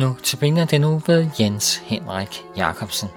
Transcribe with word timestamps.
Nu 0.00 0.16
tilbringer 0.22 0.64
den 0.64 0.80
nu 0.80 1.02
ved 1.06 1.26
Jens 1.40 1.76
Henrik 1.76 2.44
Jacobsen. 2.56 3.08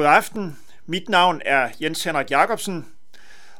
God 0.00 0.06
aften. 0.06 0.58
Mit 0.86 1.08
navn 1.08 1.42
er 1.44 1.68
Jens 1.82 2.04
Henrik 2.04 2.30
Jacobsen, 2.30 2.86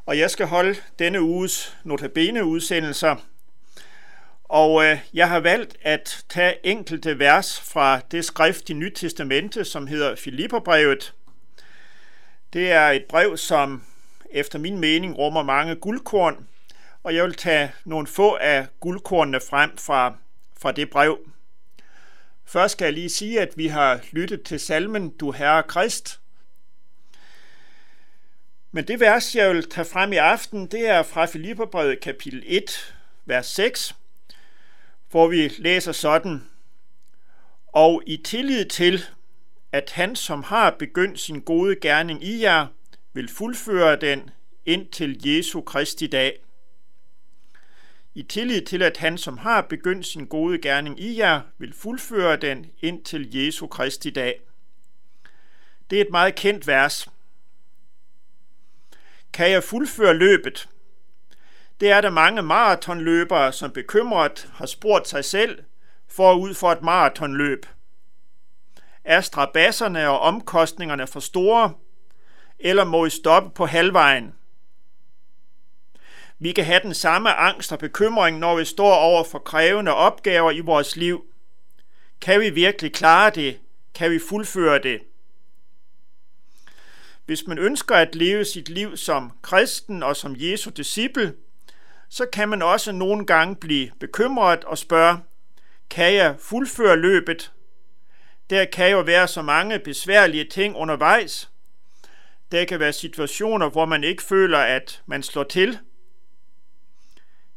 og 0.07 0.19
jeg 0.19 0.31
skal 0.31 0.47
holde 0.47 0.77
denne 0.99 1.23
uges 1.23 1.77
notabene 1.85 2.45
udsendelser. 2.45 3.17
Og 4.45 4.85
øh, 4.85 4.99
jeg 5.15 5.29
har 5.29 5.41
valgt 5.41 5.77
at 5.83 6.25
tage 6.29 6.67
enkelte 6.67 7.19
vers 7.19 7.61
fra 7.61 8.01
det 8.11 8.25
skrift 8.25 8.71
i 8.71 8.73
Nyt 8.73 8.93
Testamente, 8.95 9.65
som 9.65 9.87
hedder 9.87 10.17
Filipperbrevet. 10.17 11.15
Det 12.53 12.73
er 12.73 12.89
et 12.89 13.05
brev, 13.09 13.37
som 13.37 13.83
efter 14.31 14.59
min 14.59 14.79
mening 14.79 15.19
rummer 15.19 15.43
mange 15.43 15.75
guldkorn, 15.75 16.47
og 17.03 17.15
jeg 17.15 17.25
vil 17.25 17.35
tage 17.35 17.73
nogle 17.85 18.07
få 18.07 18.35
af 18.41 18.67
guldkornene 18.81 19.41
frem 19.51 19.77
fra, 19.77 20.15
fra 20.61 20.73
det 20.73 20.91
brev. 20.91 21.19
Først 22.45 22.73
skal 22.73 22.85
jeg 22.85 22.95
lige 22.95 23.11
sige, 23.11 23.41
at 23.41 23.53
vi 23.57 23.67
har 23.67 24.01
lyttet 24.13 24.43
til 24.43 24.61
salmen 24.61 25.09
Du 25.09 25.31
Herre 25.31 25.63
Krist, 25.63 26.21
men 28.73 28.89
det 28.89 29.01
vers, 29.01 29.37
jeg 29.37 29.55
vil 29.55 29.69
tage 29.69 29.85
frem 29.85 30.13
i 30.13 30.17
aften, 30.17 30.67
det 30.67 30.89
er 30.89 31.03
fra 31.03 31.27
Filipperbrevet 31.27 32.01
kapitel 32.01 32.43
1, 32.47 32.95
vers 33.25 33.47
6, 33.47 33.95
hvor 35.11 35.29
vi 35.29 35.49
læser 35.59 35.93
sådan, 35.93 36.47
Og 37.67 38.03
i 38.07 38.17
tillid 38.17 38.65
til, 38.65 39.05
at 39.73 39.91
han, 39.91 40.17
som 40.17 40.43
har 40.43 40.71
begyndt 40.79 41.21
sin 41.21 41.41
gode 41.41 41.77
gerning 41.81 42.25
i 42.25 42.43
jer, 42.43 42.67
vil 43.13 43.29
fuldføre 43.29 43.97
den 43.97 44.31
indtil 44.67 45.29
Jesu 45.29 45.61
Kristi 45.61 46.07
dag. 46.07 46.41
I 48.15 48.23
tillid 48.23 48.63
til, 48.63 48.83
at 48.83 48.97
han, 48.97 49.19
som 49.19 49.39
har 49.39 49.61
begyndt 49.61 50.07
sin 50.07 50.27
gode 50.27 50.59
gerning 50.59 51.01
i 51.01 51.19
jer, 51.19 51.41
vil 51.59 51.73
fuldføre 51.73 52.37
den 52.37 52.71
indtil 52.81 53.37
Jesu 53.37 53.67
Kristi 53.67 54.11
dag. 54.11 54.41
Det 55.91 55.97
er 55.97 56.05
et 56.05 56.11
meget 56.11 56.35
kendt 56.35 56.67
vers, 56.67 57.09
kan 59.33 59.51
jeg 59.51 59.65
fuldføre 59.65 60.15
løbet? 60.15 60.69
Det 61.81 61.91
er 61.91 62.01
der 62.01 62.11
mange 62.11 62.43
maratonløbere, 62.43 63.53
som 63.53 63.71
bekymret 63.71 64.49
har 64.55 64.67
spurgt 64.67 65.09
sig 65.09 65.25
selv 65.25 65.59
forud 66.09 66.55
for 66.55 66.73
et 66.73 66.83
maratonløb. 66.83 67.67
Er 69.05 69.21
strabasserne 69.21 70.09
og 70.09 70.21
omkostningerne 70.21 71.07
for 71.07 71.21
store, 71.21 71.73
eller 72.59 72.85
må 72.85 73.07
I 73.07 73.11
stoppe 73.11 73.51
på 73.51 73.67
halvvejen? 73.67 74.35
Vi 76.39 76.53
kan 76.53 76.65
have 76.65 76.81
den 76.83 76.95
samme 76.95 77.35
angst 77.35 77.73
og 77.73 77.79
bekymring, 77.79 78.39
når 78.39 78.57
vi 78.57 78.65
står 78.65 78.95
over 78.95 79.25
for 79.25 79.39
krævende 79.39 79.95
opgaver 79.95 80.51
i 80.51 80.61
vores 80.61 80.97
liv. 80.97 81.25
Kan 82.21 82.41
vi 82.41 82.51
virkelig 82.51 82.93
klare 82.93 83.31
det? 83.31 83.61
Kan 83.95 84.11
vi 84.11 84.19
fuldføre 84.29 84.79
det? 84.79 85.01
Hvis 87.31 87.47
man 87.47 87.59
ønsker 87.59 87.97
at 87.97 88.15
leve 88.15 88.45
sit 88.45 88.69
liv 88.69 88.97
som 88.97 89.33
kristen 89.43 90.03
og 90.03 90.17
som 90.17 90.37
Jesu 90.39 90.71
disciple, 90.71 91.35
så 92.09 92.27
kan 92.33 92.49
man 92.49 92.63
også 92.63 92.93
nogle 92.93 93.27
gange 93.27 93.57
blive 93.57 93.91
bekymret 94.01 94.65
og 94.65 94.79
spørge, 94.79 95.19
kan 95.91 96.15
jeg 96.15 96.37
fuldføre 96.39 96.97
løbet? 96.97 97.53
Der 98.51 98.65
kan 98.65 98.91
jo 98.91 99.01
være 99.01 99.29
så 99.29 99.43
mange 99.43 99.79
besværlige 99.79 100.45
ting 100.45 100.77
undervejs. 100.77 101.51
Der 102.53 102.65
kan 102.65 102.81
være 102.81 102.93
situationer, 102.93 103.71
hvor 103.71 103.85
man 103.85 104.05
ikke 104.05 104.23
føler, 104.23 104.59
at 104.59 105.03
man 105.07 105.23
slår 105.23 105.45
til. 105.45 105.79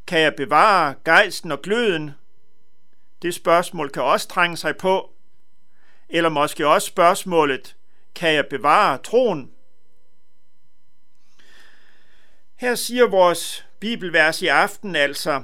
Kan 0.06 0.20
jeg 0.20 0.34
bevare 0.36 0.94
gejsten 1.04 1.52
og 1.52 1.62
gløden? 1.62 2.10
Det 3.22 3.34
spørgsmål 3.34 3.90
kan 3.90 4.02
også 4.02 4.28
trænge 4.28 4.56
sig 4.56 4.76
på. 4.76 5.10
Eller 6.08 6.28
måske 6.28 6.66
også 6.66 6.86
spørgsmålet, 6.86 7.76
kan 8.14 8.34
jeg 8.34 8.46
bevare 8.46 8.98
troen? 8.98 9.53
Her 12.64 12.74
siger 12.74 13.06
vores 13.06 13.66
bibelvers 13.80 14.42
i 14.42 14.46
aften 14.46 14.96
altså, 14.96 15.42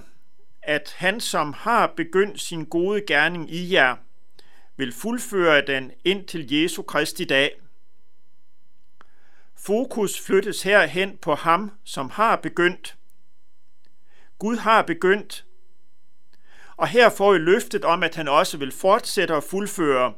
at 0.62 0.94
han, 0.96 1.20
som 1.20 1.52
har 1.52 1.92
begyndt 1.96 2.40
sin 2.40 2.64
gode 2.64 3.04
gerning 3.06 3.50
i 3.50 3.72
jer, 3.72 3.96
vil 4.76 4.92
fuldføre 4.92 5.66
den 5.66 5.92
indtil 6.04 6.52
Jesu 6.52 6.82
Kristi 6.82 7.24
dag. 7.24 7.60
Fokus 9.56 10.20
flyttes 10.20 10.62
herhen 10.62 11.16
på 11.16 11.34
ham, 11.34 11.72
som 11.84 12.10
har 12.10 12.36
begyndt. 12.36 12.96
Gud 14.38 14.56
har 14.56 14.82
begyndt, 14.82 15.44
og 16.76 16.88
her 16.88 17.10
får 17.10 17.32
vi 17.32 17.38
løftet 17.38 17.84
om, 17.84 18.02
at 18.02 18.14
han 18.14 18.28
også 18.28 18.56
vil 18.56 18.72
fortsætte 18.72 19.34
og 19.34 19.44
fuldføre. 19.44 20.14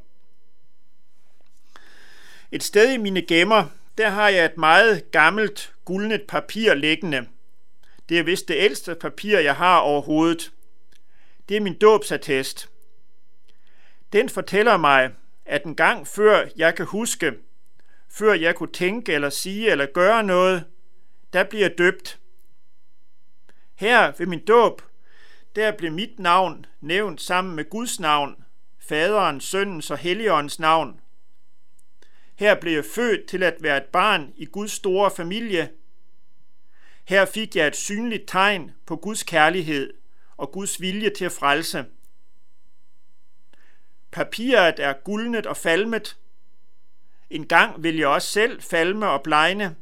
Et 2.52 2.62
sted 2.62 2.92
i 2.92 2.96
mine 2.96 3.22
gemmer, 3.22 3.66
der 3.98 4.08
har 4.08 4.28
jeg 4.28 4.44
et 4.44 4.56
meget 4.56 5.10
gammelt 5.10 5.74
guldnet 5.84 6.22
papir 6.28 6.74
liggende. 6.74 7.26
Det 8.08 8.18
er 8.18 8.22
vist 8.22 8.48
det 8.48 8.56
ældste 8.58 8.94
papir, 8.94 9.38
jeg 9.38 9.56
har 9.56 9.78
overhovedet. 9.78 10.52
Det 11.48 11.56
er 11.56 11.60
min 11.60 11.78
dåbsattest. 11.78 12.70
Den 14.12 14.28
fortæller 14.28 14.76
mig, 14.76 15.10
at 15.46 15.64
en 15.64 15.76
gang 15.76 16.06
før 16.06 16.48
jeg 16.56 16.74
kan 16.74 16.86
huske, 16.86 17.32
før 18.10 18.32
jeg 18.32 18.54
kunne 18.54 18.72
tænke 18.72 19.12
eller 19.12 19.30
sige 19.30 19.70
eller 19.70 19.86
gøre 19.86 20.22
noget, 20.22 20.64
der 21.32 21.44
bliver 21.44 21.68
jeg 21.68 21.78
døbt. 21.78 22.18
Her 23.74 24.12
ved 24.18 24.26
min 24.26 24.44
dåb, 24.44 24.82
der 25.56 25.72
blev 25.72 25.92
mit 25.92 26.18
navn 26.18 26.66
nævnt 26.80 27.20
sammen 27.20 27.56
med 27.56 27.70
Guds 27.70 28.00
navn, 28.00 28.44
Faderens, 28.78 29.44
Søndens 29.44 29.90
og 29.90 29.98
Helligåndens 29.98 30.58
navn. 30.58 31.01
Her 32.42 32.54
blev 32.60 32.72
jeg 32.72 32.84
født 32.84 33.28
til 33.28 33.42
at 33.42 33.56
være 33.60 33.76
et 33.76 33.84
barn 33.84 34.32
i 34.36 34.44
Guds 34.44 34.72
store 34.72 35.10
familie. 35.10 35.70
Her 37.04 37.24
fik 37.24 37.56
jeg 37.56 37.66
et 37.66 37.76
synligt 37.76 38.24
tegn 38.26 38.70
på 38.86 38.96
Guds 38.96 39.22
kærlighed 39.22 39.92
og 40.36 40.52
Guds 40.52 40.80
vilje 40.80 41.10
til 41.10 41.24
at 41.24 41.32
frelse. 41.32 41.84
Papiret 44.10 44.78
er 44.78 44.92
guldnet 44.92 45.46
og 45.46 45.56
falmet. 45.56 46.16
En 47.30 47.46
gang 47.46 47.82
vil 47.82 47.96
jeg 47.96 48.08
også 48.08 48.28
selv 48.28 48.62
falme 48.62 49.08
og 49.08 49.22
blegne. 49.22 49.76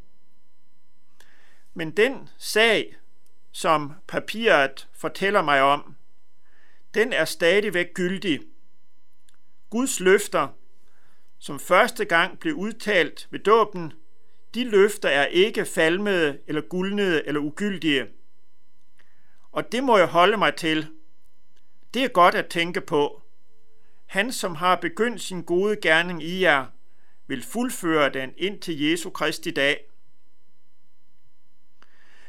Men 1.74 1.90
den 1.90 2.28
sag, 2.38 2.96
som 3.52 3.92
papiret 4.08 4.88
fortæller 4.92 5.42
mig 5.42 5.62
om, 5.62 5.96
den 6.94 7.12
er 7.12 7.24
stadigvæk 7.24 7.94
gyldig. 7.94 8.40
Guds 9.70 10.00
løfter, 10.00 10.48
som 11.40 11.58
første 11.58 12.04
gang 12.04 12.38
blev 12.38 12.54
udtalt 12.54 13.28
ved 13.30 13.38
dåben, 13.38 13.92
de 14.54 14.64
løfter 14.64 15.08
er 15.08 15.26
ikke 15.26 15.64
falmede 15.64 16.38
eller 16.46 16.60
guldnede 16.60 17.26
eller 17.26 17.40
ugyldige. 17.40 18.06
Og 19.52 19.72
det 19.72 19.84
må 19.84 19.98
jeg 19.98 20.06
holde 20.06 20.36
mig 20.36 20.54
til. 20.54 20.88
Det 21.94 22.04
er 22.04 22.08
godt 22.08 22.34
at 22.34 22.46
tænke 22.46 22.80
på. 22.80 23.22
Han, 24.06 24.32
som 24.32 24.54
har 24.54 24.76
begyndt 24.76 25.20
sin 25.20 25.42
gode 25.42 25.76
gerning 25.82 26.22
i 26.22 26.40
jer, 26.40 26.66
vil 27.26 27.42
fuldføre 27.42 28.10
den 28.10 28.32
ind 28.36 28.60
til 28.60 28.80
Jesu 28.80 29.10
Kristi 29.10 29.50
dag. 29.50 29.84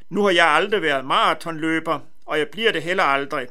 Nu 0.10 0.24
har 0.24 0.32
jeg 0.32 0.48
aldrig 0.48 0.82
været 0.82 1.06
maratonløber, 1.06 2.00
og 2.26 2.40
jeg 2.40 2.48
bliver 2.52 2.72
det 2.72 2.84
heller 2.84 3.04
aldrig. 3.04 3.48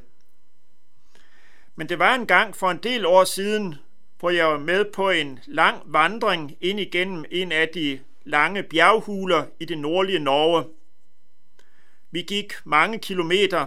Men 1.76 1.88
det 1.88 1.98
var 1.98 2.14
en 2.14 2.26
gang 2.26 2.56
for 2.56 2.70
en 2.70 2.78
del 2.78 3.06
år 3.06 3.24
siden, 3.24 3.74
hvor 4.20 4.31
jeg 4.31 4.46
var 4.46 4.58
med 4.58 4.84
på 4.84 5.11
en 5.11 5.38
lang 5.46 5.82
vandring 5.87 6.56
ind 6.61 6.81
igennem 6.81 7.25
en 7.31 7.52
af 7.52 7.69
de 7.69 8.00
lange 8.25 8.62
bjerghuler 8.62 9.46
i 9.61 9.64
det 9.64 9.78
nordlige 9.78 10.19
Norge. 10.19 10.64
Vi 12.11 12.22
gik 12.22 12.52
mange 12.64 12.99
kilometer. 12.99 13.67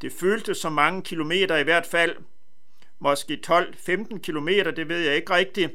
Det 0.00 0.12
føltes 0.12 0.58
som 0.58 0.72
mange 0.72 1.02
kilometer 1.02 1.56
i 1.56 1.62
hvert 1.62 1.86
fald. 1.86 2.16
Måske 2.98 3.40
12-15 3.46 4.18
kilometer, 4.18 4.70
det 4.70 4.88
ved 4.88 5.00
jeg 5.00 5.16
ikke 5.16 5.34
rigtigt. 5.34 5.72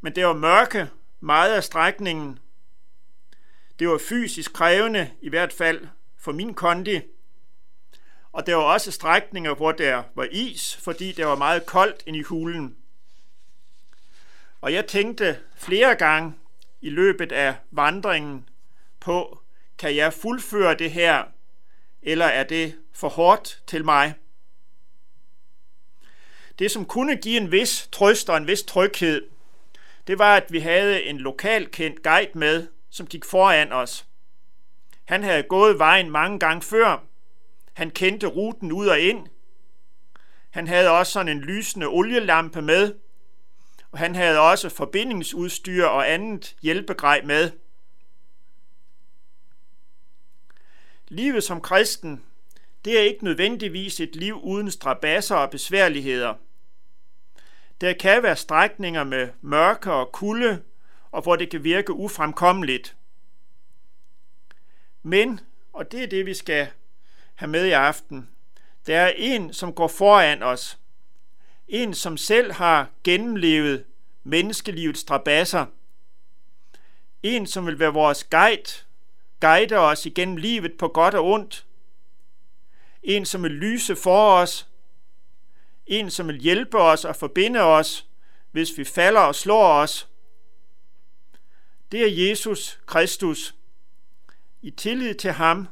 Men 0.00 0.14
det 0.14 0.26
var 0.26 0.32
mørke 0.32 0.88
meget 1.20 1.54
af 1.54 1.64
strækningen, 1.64 2.38
det 3.78 3.88
var 3.88 3.98
fysisk 3.98 4.52
krævende, 4.52 5.10
i 5.20 5.28
hvert 5.28 5.52
fald 5.52 5.86
for 6.18 6.32
min 6.32 6.54
kondi. 6.54 7.00
Og 8.38 8.46
der 8.46 8.54
var 8.54 8.62
også 8.62 8.90
strækninger, 8.90 9.54
hvor 9.54 9.72
der 9.72 10.02
var 10.14 10.28
is, 10.30 10.76
fordi 10.76 11.12
det 11.12 11.26
var 11.26 11.34
meget 11.34 11.66
koldt 11.66 12.02
ind 12.06 12.16
i 12.16 12.22
hulen. 12.22 12.76
Og 14.60 14.72
jeg 14.72 14.86
tænkte 14.86 15.38
flere 15.56 15.94
gange 15.94 16.34
i 16.80 16.90
løbet 16.90 17.32
af 17.32 17.54
vandringen 17.70 18.48
på, 19.00 19.40
kan 19.78 19.96
jeg 19.96 20.12
fuldføre 20.12 20.74
det 20.74 20.90
her, 20.90 21.24
eller 22.02 22.26
er 22.26 22.44
det 22.44 22.78
for 22.92 23.08
hårdt 23.08 23.62
til 23.66 23.84
mig? 23.84 24.14
Det, 26.58 26.70
som 26.70 26.84
kunne 26.84 27.16
give 27.16 27.36
en 27.36 27.52
vis 27.52 27.88
trøst 27.92 28.30
og 28.30 28.36
en 28.36 28.46
vis 28.46 28.62
tryghed, 28.62 29.28
det 30.06 30.18
var, 30.18 30.36
at 30.36 30.52
vi 30.52 30.58
havde 30.58 31.02
en 31.02 31.18
lokalkendt 31.18 32.02
guide 32.02 32.38
med, 32.38 32.66
som 32.90 33.06
gik 33.06 33.24
foran 33.24 33.72
os. 33.72 34.06
Han 35.04 35.22
havde 35.22 35.42
gået 35.42 35.78
vejen 35.78 36.10
mange 36.10 36.38
gange 36.38 36.62
før. 36.62 37.07
Han 37.78 37.90
kendte 37.90 38.26
ruten 38.26 38.72
ud 38.72 38.86
og 38.86 39.00
ind. 39.00 39.26
Han 40.50 40.68
havde 40.68 40.90
også 40.90 41.12
sådan 41.12 41.36
en 41.36 41.40
lysende 41.40 41.86
olielampe 41.86 42.62
med, 42.62 42.94
og 43.90 43.98
han 43.98 44.14
havde 44.14 44.40
også 44.40 44.68
forbindingsudstyr 44.68 45.84
og 45.84 46.12
andet 46.12 46.56
hjælpegrej 46.62 47.22
med. 47.24 47.50
Livet 51.08 51.44
som 51.44 51.60
kristen, 51.60 52.24
det 52.84 52.98
er 52.98 53.02
ikke 53.02 53.24
nødvendigvis 53.24 54.00
et 54.00 54.16
liv 54.16 54.40
uden 54.42 54.70
strabasser 54.70 55.36
og 55.36 55.50
besværligheder. 55.50 56.34
Der 57.80 57.92
kan 57.92 58.22
være 58.22 58.36
strækninger 58.36 59.04
med 59.04 59.28
mørke 59.40 59.92
og 59.92 60.12
kulde, 60.12 60.62
og 61.10 61.22
hvor 61.22 61.36
det 61.36 61.50
kan 61.50 61.64
virke 61.64 61.92
ufremkommeligt. 61.92 62.96
Men, 65.02 65.40
og 65.72 65.92
det 65.92 66.02
er 66.02 66.06
det, 66.06 66.26
vi 66.26 66.34
skal 66.34 66.68
have 67.38 67.50
med 67.50 67.66
i 67.66 67.70
aften, 67.70 68.28
der 68.86 69.00
er 69.00 69.12
en, 69.16 69.52
som 69.52 69.72
går 69.72 69.88
foran 69.88 70.42
os. 70.42 70.78
En, 71.68 71.94
som 71.94 72.16
selv 72.16 72.52
har 72.52 72.90
gennemlevet 73.04 73.84
menneskelivets 74.24 75.00
strabasser. 75.00 75.66
En, 77.22 77.46
som 77.46 77.66
vil 77.66 77.78
være 77.78 77.92
vores 77.92 78.24
guide, 78.24 78.84
guide 79.40 79.76
os 79.76 80.06
igennem 80.06 80.36
livet 80.36 80.72
på 80.78 80.88
godt 80.88 81.14
og 81.14 81.24
ondt. 81.26 81.66
En, 83.02 83.24
som 83.24 83.42
vil 83.42 83.50
lyse 83.50 83.96
for 83.96 84.32
os. 84.32 84.68
En, 85.86 86.10
som 86.10 86.28
vil 86.28 86.40
hjælpe 86.40 86.78
os 86.78 87.04
og 87.04 87.16
forbinde 87.16 87.60
os, 87.60 88.06
hvis 88.50 88.78
vi 88.78 88.84
falder 88.84 89.20
og 89.20 89.34
slår 89.34 89.72
os 89.72 90.08
det 91.92 92.02
er 92.02 92.28
Jesus 92.28 92.80
Kristus. 92.86 93.54
I 94.62 94.70
tillid 94.70 95.14
til 95.14 95.32
ham 95.32 95.68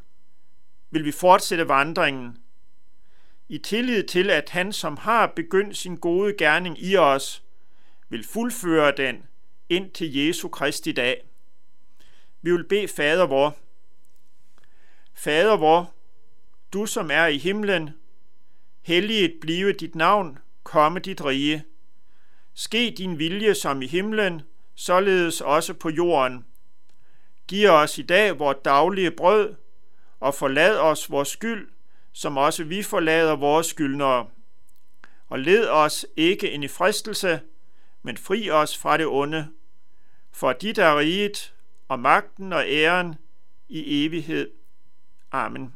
vil 0.90 1.04
vi 1.04 1.12
fortsætte 1.12 1.68
vandringen. 1.68 2.38
I 3.48 3.58
tillid 3.58 4.04
til, 4.04 4.30
at 4.30 4.50
han, 4.50 4.72
som 4.72 4.96
har 4.96 5.26
begyndt 5.36 5.76
sin 5.76 5.96
gode 5.96 6.34
gerning 6.38 6.82
i 6.82 6.96
os, 6.96 7.42
vil 8.08 8.24
fuldføre 8.24 8.92
den 8.96 9.22
ind 9.68 9.90
til 9.90 10.14
Jesu 10.14 10.48
Kristi 10.48 10.92
dag. 10.92 11.28
Vi 12.42 12.50
vil 12.50 12.64
bede 12.64 12.88
Fader 12.88 13.26
vor. 13.26 13.56
Fader 15.14 15.56
vor, 15.56 15.92
du 16.72 16.86
som 16.86 17.10
er 17.10 17.26
i 17.26 17.38
himlen, 17.38 17.90
helliget 18.82 19.34
blive 19.40 19.72
dit 19.72 19.94
navn, 19.94 20.38
komme 20.62 21.00
dit 21.00 21.24
rige. 21.24 21.64
Ske 22.54 22.94
din 22.98 23.18
vilje 23.18 23.54
som 23.54 23.82
i 23.82 23.86
himlen, 23.86 24.42
således 24.74 25.40
også 25.40 25.74
på 25.74 25.90
jorden. 25.90 26.44
Giv 27.48 27.70
os 27.70 27.98
i 27.98 28.02
dag 28.02 28.38
vores 28.38 28.58
daglige 28.64 29.10
brød, 29.10 29.54
og 30.20 30.34
forlad 30.34 30.78
os 30.78 31.10
vores 31.10 31.28
skyld, 31.28 31.68
som 32.12 32.36
også 32.36 32.64
vi 32.64 32.82
forlader 32.82 33.36
vores 33.36 33.66
skyldnere. 33.66 34.26
Og 35.28 35.38
led 35.38 35.68
os 35.68 36.06
ikke 36.16 36.50
ind 36.50 36.64
i 36.64 36.68
fristelse, 36.68 37.40
men 38.02 38.16
fri 38.16 38.50
os 38.50 38.78
fra 38.78 38.96
det 38.96 39.06
onde. 39.06 39.48
For 40.32 40.52
dit 40.52 40.78
er 40.78 40.98
riget, 40.98 41.54
og 41.88 41.98
magten 41.98 42.52
og 42.52 42.64
æren 42.66 43.14
i 43.68 44.06
evighed. 44.06 44.50
Amen. 45.32 45.75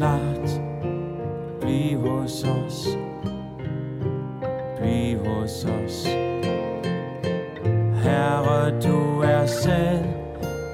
Snart. 0.00 0.60
Bliv 1.60 1.98
hos 1.98 2.44
os, 2.44 2.88
bliv 4.78 5.18
hos 5.18 5.64
os. 5.64 6.06
Herre, 8.02 8.80
du 8.80 9.20
er 9.20 9.46
selv, 9.46 10.04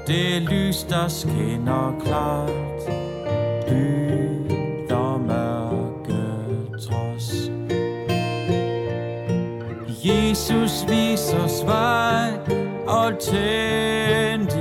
det 0.06 0.42
lys, 0.42 0.85
der 0.85 1.09
skinner 1.09 1.95
klart. 2.04 2.83
Lyd 3.71 4.90
og 4.90 5.21
mørke 5.21 6.23
trods. 6.87 7.50
Jesus, 10.04 10.87
vis 10.88 11.35
os 11.45 11.66
vej 11.66 12.30
og 12.87 13.18
tænd 13.18 14.55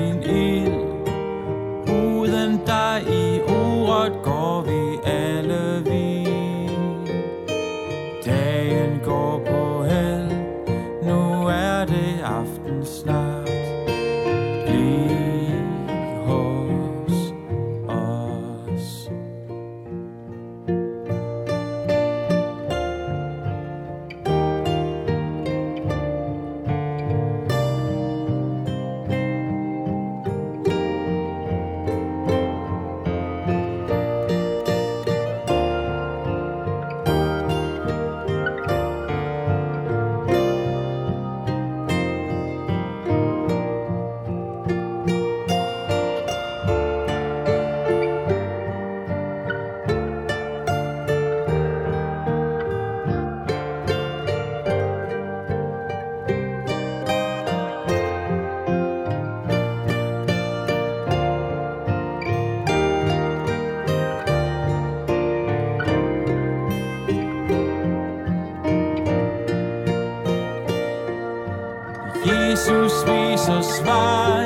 Jesus 72.66 73.06
viser 73.06 73.62
svej 73.62 74.46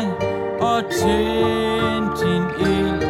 og 0.60 0.84
tænd 0.92 2.08
din 2.20 2.68
ild. 2.68 3.04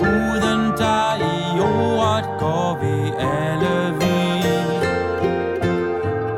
Uden 0.00 0.72
dig 0.78 1.20
i 1.20 1.58
jordet 1.58 2.24
går 2.38 2.78
vi 2.82 3.12
alle 3.18 3.94
vi. 4.00 4.42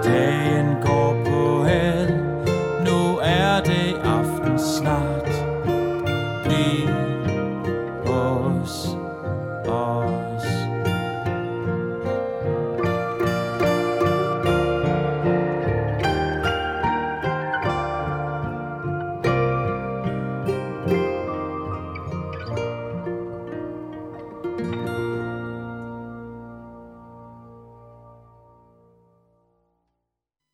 Dagen 0.02 0.76
går 0.82 1.16
på 1.24 1.64
hel, 1.64 2.16
nu 2.84 3.18
er 3.22 3.60
det 3.60 3.96
aften 4.04 4.58
snart. 4.58 5.30
Bliv 6.44 7.01